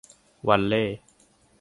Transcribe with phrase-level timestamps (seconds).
[0.47, 0.97] วัลเล่ย์